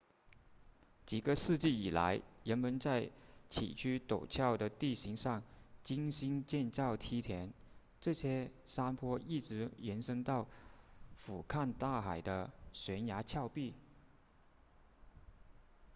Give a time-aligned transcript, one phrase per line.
[1.05, 3.11] 几个世纪以来人们在
[3.51, 5.43] 崎岖陡峭的地形上
[5.83, 7.53] 精心建造梯田
[7.99, 10.47] 这些山坡一直延伸到
[11.13, 13.75] 俯瞰大海的悬崖峭壁